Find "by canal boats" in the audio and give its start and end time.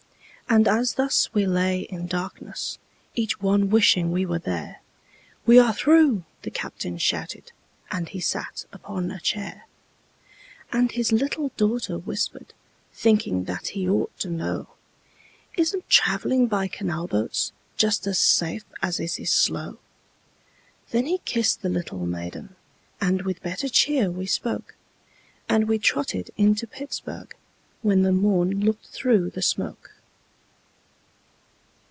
16.47-17.53